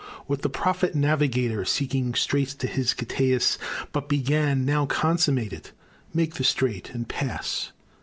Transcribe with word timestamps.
What 0.25 0.41
the 0.41 0.49
prophet 0.49 0.95
navigator, 0.95 1.63
Seeking 1.63 2.15
straits 2.15 2.55
to 2.55 2.65
his 2.65 2.95
Catais, 2.95 3.59
But 3.91 4.09
began, 4.09 4.65
now 4.65 4.87
consummate 4.87 5.53
it 5.53 5.73
Make 6.11 6.33
the 6.33 6.43
strait 6.43 6.89
and 6.95 7.07
pass. 7.07 7.71